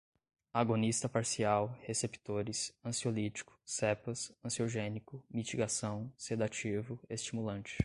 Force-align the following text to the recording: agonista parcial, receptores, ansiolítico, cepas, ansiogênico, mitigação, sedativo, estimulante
agonista 0.51 1.07
parcial, 1.07 1.77
receptores, 1.85 2.73
ansiolítico, 2.83 3.55
cepas, 3.63 4.33
ansiogênico, 4.43 5.23
mitigação, 5.31 6.11
sedativo, 6.17 6.99
estimulante 7.07 7.77